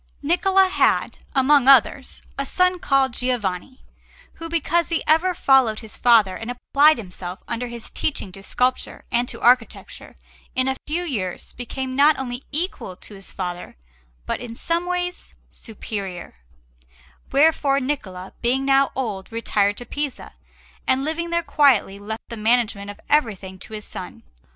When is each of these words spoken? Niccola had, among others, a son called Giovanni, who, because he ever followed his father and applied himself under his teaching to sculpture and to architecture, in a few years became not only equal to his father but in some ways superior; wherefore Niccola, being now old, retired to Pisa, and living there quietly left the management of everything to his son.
Niccola 0.23 0.67
had, 0.67 1.19
among 1.35 1.67
others, 1.67 2.23
a 2.35 2.43
son 2.43 2.79
called 2.79 3.13
Giovanni, 3.13 3.83
who, 4.33 4.49
because 4.49 4.89
he 4.89 5.03
ever 5.05 5.35
followed 5.35 5.81
his 5.81 5.95
father 5.95 6.35
and 6.35 6.49
applied 6.49 6.97
himself 6.97 7.43
under 7.47 7.67
his 7.67 7.91
teaching 7.91 8.31
to 8.31 8.41
sculpture 8.41 9.05
and 9.11 9.29
to 9.29 9.39
architecture, 9.39 10.15
in 10.55 10.67
a 10.67 10.75
few 10.87 11.03
years 11.03 11.53
became 11.53 11.95
not 11.95 12.17
only 12.17 12.43
equal 12.51 12.95
to 12.95 13.13
his 13.13 13.31
father 13.31 13.75
but 14.25 14.39
in 14.41 14.55
some 14.55 14.87
ways 14.87 15.35
superior; 15.51 16.33
wherefore 17.31 17.79
Niccola, 17.79 18.33
being 18.41 18.65
now 18.65 18.89
old, 18.95 19.31
retired 19.31 19.77
to 19.77 19.85
Pisa, 19.85 20.31
and 20.87 21.03
living 21.05 21.29
there 21.29 21.43
quietly 21.43 21.99
left 21.99 22.23
the 22.29 22.37
management 22.37 22.89
of 22.89 22.99
everything 23.07 23.59
to 23.59 23.73
his 23.73 23.85
son. 23.85 24.23